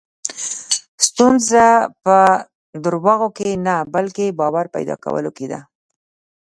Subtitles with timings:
[1.07, 1.65] ستونزه
[2.03, 2.17] په
[2.83, 5.59] دروغو کې نه، بلکې باور پیدا کولو کې ده.